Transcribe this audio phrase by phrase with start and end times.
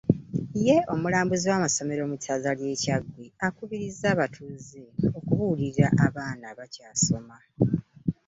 [0.65, 4.81] Ye omulambuzi wa masomero mu Ssaza ly’e Kyaggwe akubirizza abatuuze
[5.17, 7.37] okubuulirira abaana abakyasoma.